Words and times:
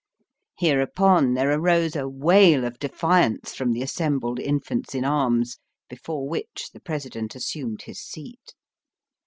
Hereupon 0.57 1.35
there 1.35 1.51
arose 1.51 1.95
a 1.95 2.09
wail 2.09 2.65
of 2.65 2.79
defiance 2.79 3.53
from 3.53 3.71
the 3.71 3.83
assembled 3.83 4.39
infants 4.39 4.95
in 4.95 5.05
arms, 5.05 5.59
before 5.89 6.27
which 6.27 6.71
the 6.73 6.79
President 6.79 7.35
assumed 7.35 7.83
his 7.83 7.99
seat. 8.01 8.55